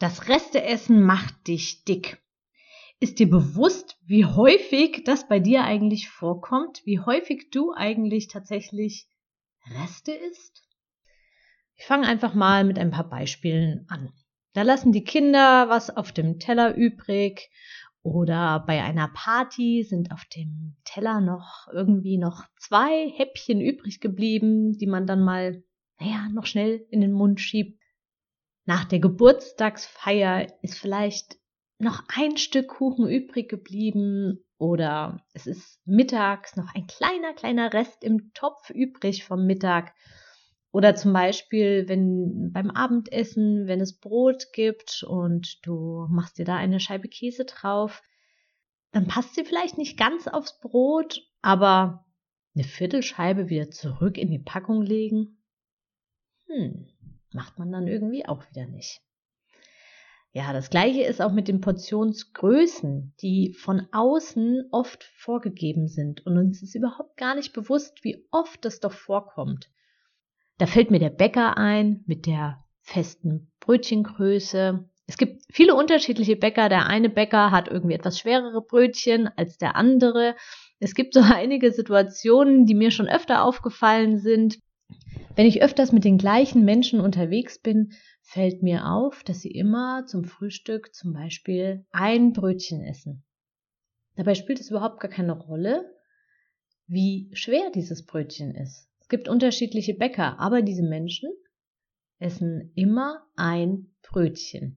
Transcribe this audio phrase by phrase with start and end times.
[0.00, 2.22] Das Resteessen macht dich dick.
[3.00, 6.80] Ist dir bewusst, wie häufig das bei dir eigentlich vorkommt?
[6.86, 9.06] Wie häufig du eigentlich tatsächlich
[9.66, 10.62] Reste isst?
[11.76, 14.10] Ich fange einfach mal mit ein paar Beispielen an.
[14.54, 17.50] Da lassen die Kinder was auf dem Teller übrig
[18.02, 24.78] oder bei einer Party sind auf dem Teller noch irgendwie noch zwei Häppchen übrig geblieben,
[24.78, 25.62] die man dann mal,
[25.98, 27.79] naja, noch schnell in den Mund schiebt.
[28.70, 31.40] Nach der Geburtstagsfeier ist vielleicht
[31.80, 38.04] noch ein Stück Kuchen übrig geblieben oder es ist mittags noch ein kleiner, kleiner Rest
[38.04, 39.92] im Topf übrig vom Mittag.
[40.70, 46.54] Oder zum Beispiel, wenn beim Abendessen, wenn es Brot gibt und du machst dir da
[46.54, 48.04] eine Scheibe Käse drauf,
[48.92, 52.06] dann passt sie vielleicht nicht ganz aufs Brot, aber
[52.54, 55.42] eine Viertelscheibe wieder zurück in die Packung legen?
[56.46, 56.86] Hm,
[57.32, 59.00] macht man dann irgendwie auch wieder nicht.
[60.32, 66.38] Ja, das gleiche ist auch mit den Portionsgrößen, die von außen oft vorgegeben sind und
[66.38, 69.70] uns ist überhaupt gar nicht bewusst, wie oft das doch vorkommt.
[70.58, 74.88] Da fällt mir der Bäcker ein mit der festen Brötchengröße.
[75.06, 76.68] Es gibt viele unterschiedliche Bäcker.
[76.68, 80.36] Der eine Bäcker hat irgendwie etwas schwerere Brötchen als der andere.
[80.78, 84.58] Es gibt so einige Situationen, die mir schon öfter aufgefallen sind.
[85.36, 90.04] Wenn ich öfters mit den gleichen Menschen unterwegs bin, fällt mir auf, dass sie immer
[90.06, 93.24] zum Frühstück zum Beispiel ein Brötchen essen.
[94.16, 95.94] Dabei spielt es überhaupt gar keine Rolle,
[96.86, 98.88] wie schwer dieses Brötchen ist.
[99.00, 101.30] Es gibt unterschiedliche Bäcker, aber diese Menschen
[102.18, 104.76] essen immer ein Brötchen.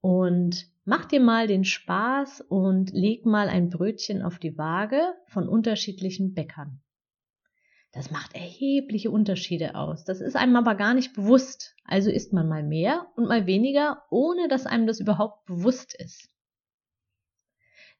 [0.00, 5.48] Und mach dir mal den Spaß und leg mal ein Brötchen auf die Waage von
[5.48, 6.80] unterschiedlichen Bäckern.
[7.98, 10.04] Das macht erhebliche Unterschiede aus.
[10.04, 11.74] Das ist einem aber gar nicht bewusst.
[11.82, 16.30] Also isst man mal mehr und mal weniger, ohne dass einem das überhaupt bewusst ist.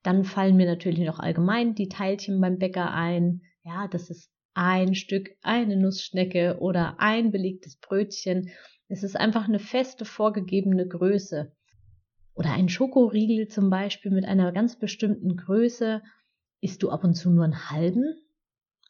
[0.04, 3.42] Dann fallen mir natürlich noch allgemein die Teilchen beim Bäcker ein.
[3.64, 8.50] Ja, das ist ein Stück, eine Nussschnecke oder ein belegtes Brötchen.
[8.86, 11.50] Es ist einfach eine feste vorgegebene Größe.
[12.34, 16.02] Oder ein Schokoriegel zum Beispiel mit einer ganz bestimmten Größe.
[16.60, 18.14] Isst du ab und zu nur einen halben?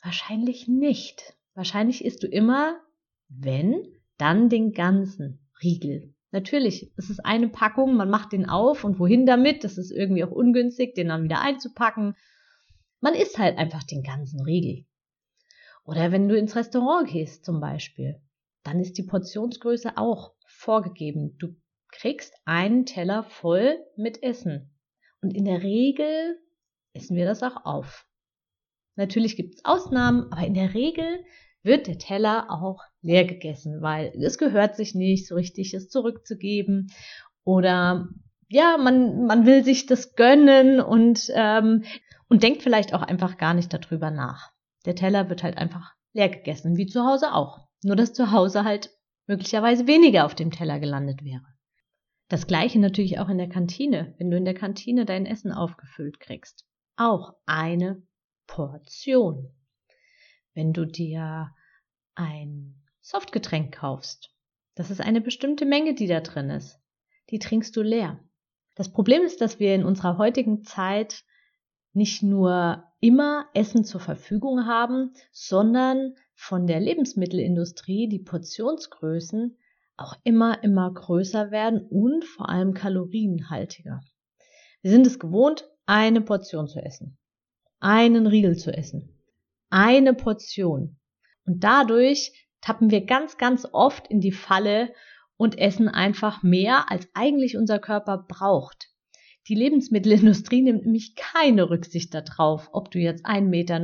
[0.02, 1.36] Wahrscheinlich nicht.
[1.54, 2.80] Wahrscheinlich isst du immer,
[3.28, 3.84] wenn,
[4.16, 6.14] dann den ganzen Riegel.
[6.30, 9.64] Natürlich, es ist eine Packung, man macht den auf und wohin damit?
[9.64, 12.14] Das ist irgendwie auch ungünstig, den dann wieder einzupacken.
[13.00, 14.84] Man isst halt einfach den ganzen Riegel.
[15.84, 18.20] Oder wenn du ins Restaurant gehst zum Beispiel,
[18.62, 21.38] dann ist die Portionsgröße auch vorgegeben.
[21.38, 21.56] Du
[21.90, 24.74] kriegst einen Teller voll mit Essen.
[25.22, 26.38] Und in der Regel
[26.92, 28.07] essen wir das auch auf.
[28.98, 31.24] Natürlich gibt es Ausnahmen, aber in der Regel
[31.62, 36.90] wird der Teller auch leer gegessen, weil es gehört sich nicht so richtig, es zurückzugeben.
[37.44, 38.08] Oder
[38.48, 41.84] ja, man, man will sich das gönnen und, ähm,
[42.28, 44.50] und denkt vielleicht auch einfach gar nicht darüber nach.
[44.84, 47.68] Der Teller wird halt einfach leer gegessen, wie zu Hause auch.
[47.84, 48.90] Nur dass zu Hause halt
[49.28, 51.44] möglicherweise weniger auf dem Teller gelandet wäre.
[52.28, 56.18] Das gleiche natürlich auch in der Kantine, wenn du in der Kantine dein Essen aufgefüllt
[56.18, 56.66] kriegst.
[56.96, 58.02] Auch eine
[58.48, 59.52] Portion.
[60.54, 61.54] Wenn du dir
[62.16, 64.34] ein Softgetränk kaufst,
[64.74, 66.80] das ist eine bestimmte Menge, die da drin ist.
[67.30, 68.18] Die trinkst du leer.
[68.74, 71.24] Das Problem ist, dass wir in unserer heutigen Zeit
[71.92, 79.56] nicht nur immer Essen zur Verfügung haben, sondern von der Lebensmittelindustrie die Portionsgrößen
[79.96, 84.00] auch immer, immer größer werden und vor allem kalorienhaltiger.
[84.80, 87.18] Wir sind es gewohnt, eine Portion zu essen
[87.80, 89.08] einen Riegel zu essen.
[89.70, 90.96] Eine Portion.
[91.44, 94.92] Und dadurch tappen wir ganz, ganz oft in die Falle
[95.36, 98.88] und essen einfach mehr, als eigentlich unser Körper braucht.
[99.46, 103.80] Die Lebensmittelindustrie nimmt nämlich keine Rücksicht darauf, ob du jetzt 1,90 Meter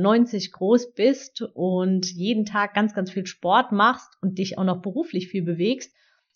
[0.51, 5.27] groß bist und jeden Tag ganz, ganz viel Sport machst und dich auch noch beruflich
[5.27, 5.91] viel bewegst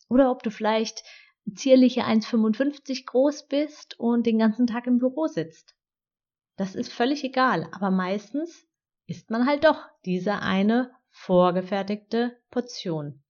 [0.09, 1.03] oder ob du vielleicht
[1.53, 5.75] zierliche 1,55 groß bist und den ganzen Tag im Büro sitzt.
[6.59, 8.67] Das ist völlig egal, aber meistens
[9.07, 13.23] isst man halt doch diese eine vorgefertigte Portion.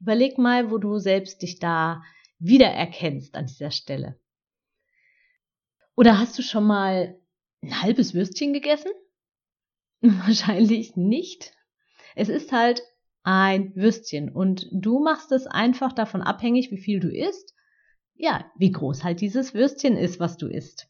[0.00, 2.02] Überleg mal, wo du selbst dich da
[2.38, 4.18] wiedererkennst an dieser Stelle.
[5.94, 7.20] Oder hast du schon mal
[7.62, 8.92] ein halbes Würstchen gegessen?
[10.00, 11.52] Wahrscheinlich nicht.
[12.16, 12.80] Es ist halt
[13.24, 17.54] ein Würstchen und du machst es einfach davon abhängig, wie viel du isst.
[18.14, 20.88] Ja, wie groß halt dieses Würstchen ist, was du isst.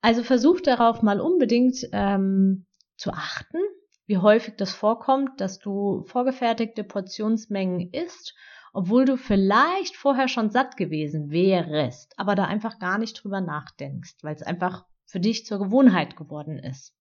[0.00, 2.66] Also versuch darauf mal unbedingt ähm,
[2.96, 3.58] zu achten,
[4.06, 8.34] wie häufig das vorkommt, dass du vorgefertigte Portionsmengen isst,
[8.72, 14.16] obwohl du vielleicht vorher schon satt gewesen wärst, aber da einfach gar nicht drüber nachdenkst,
[14.22, 16.94] weil es einfach für dich zur Gewohnheit geworden ist.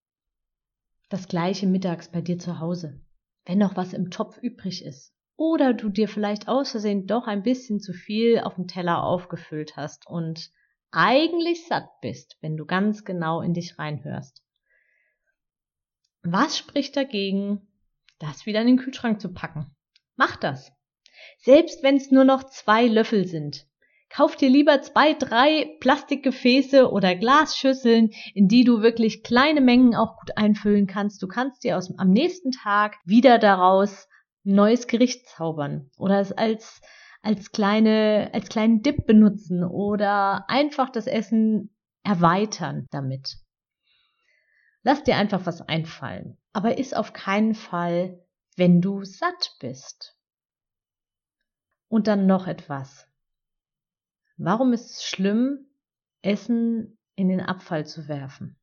[1.09, 2.99] Das gleiche mittags bei dir zu Hause,
[3.45, 5.13] wenn noch was im Topf übrig ist.
[5.35, 9.77] Oder du dir vielleicht aus Versehen doch ein bisschen zu viel auf dem Teller aufgefüllt
[9.77, 10.51] hast und
[10.91, 14.43] eigentlich satt bist, wenn du ganz genau in dich reinhörst.
[16.23, 17.67] Was spricht dagegen,
[18.19, 19.75] das wieder in den Kühlschrank zu packen?
[20.15, 20.71] Mach das.
[21.39, 23.67] Selbst wenn es nur noch zwei Löffel sind.
[24.09, 30.17] Kauf dir lieber zwei, drei Plastikgefäße oder Glasschüsseln, in die du wirklich kleine Mengen auch
[30.17, 31.21] gut einfüllen kannst.
[31.21, 34.07] Du kannst dir aus, am nächsten Tag wieder daraus
[34.45, 36.81] ein neues Gericht zaubern oder es als,
[37.21, 43.37] als kleine, als kleinen Dip benutzen oder einfach das Essen erweitern damit.
[44.83, 48.23] Lass dir einfach was einfallen, aber iss auf keinen Fall,
[48.55, 50.17] wenn du satt bist.
[51.89, 53.07] Und dann noch etwas.
[54.37, 55.67] Warum ist es schlimm,
[56.21, 58.57] Essen in den Abfall zu werfen?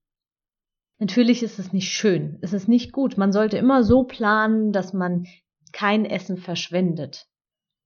[0.98, 3.18] Natürlich ist es nicht schön, es ist nicht gut.
[3.18, 5.26] Man sollte immer so planen, dass man
[5.72, 7.26] kein Essen verschwendet.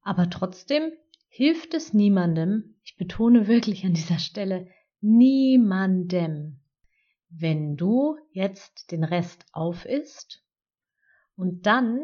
[0.09, 0.93] Aber trotzdem
[1.29, 4.67] hilft es niemandem, ich betone wirklich an dieser Stelle,
[5.03, 6.61] niemandem,
[7.29, 10.43] wenn du jetzt den Rest aufisst
[11.37, 12.01] und dann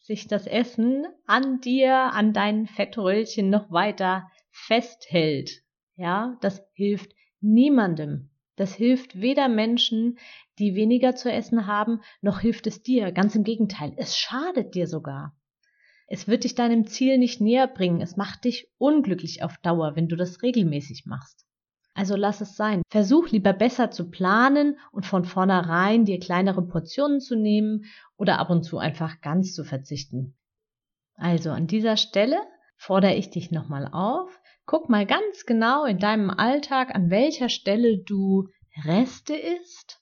[0.00, 5.64] sich das Essen an dir, an deinen Fettröllchen noch weiter festhält.
[5.96, 8.30] Ja, das hilft niemandem.
[8.54, 10.20] Das hilft weder Menschen,
[10.60, 13.10] die weniger zu essen haben, noch hilft es dir.
[13.10, 15.34] Ganz im Gegenteil, es schadet dir sogar.
[16.08, 18.00] Es wird dich deinem Ziel nicht näher bringen.
[18.00, 21.44] Es macht dich unglücklich auf Dauer, wenn du das regelmäßig machst.
[21.94, 22.82] Also lass es sein.
[22.90, 27.84] Versuch lieber besser zu planen und von vornherein dir kleinere Portionen zu nehmen
[28.16, 30.34] oder ab und zu einfach ganz zu verzichten.
[31.14, 32.38] Also an dieser Stelle
[32.76, 37.96] fordere ich dich nochmal auf, Guck mal ganz genau in deinem Alltag, an welcher Stelle
[37.96, 38.50] du
[38.84, 39.97] Reste isst,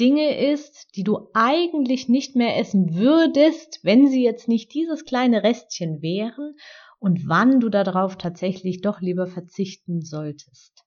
[0.00, 5.42] Dinge isst, die du eigentlich nicht mehr essen würdest, wenn sie jetzt nicht dieses kleine
[5.42, 6.56] Restchen wären
[6.98, 10.84] und wann du darauf tatsächlich doch lieber verzichten solltest.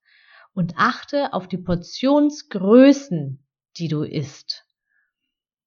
[0.55, 3.45] Und achte auf die Portionsgrößen,
[3.77, 4.65] die du isst.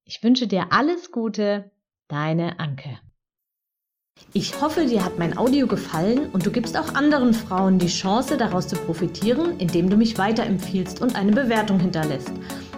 [0.05, 1.71] Ich wünsche dir alles Gute,
[2.09, 2.99] deine Anke.
[4.33, 8.37] Ich hoffe, dir hat mein Audio gefallen und du gibst auch anderen Frauen die Chance,
[8.37, 12.33] daraus zu profitieren, indem du mich weiterempfiehlst und eine Bewertung hinterlässt.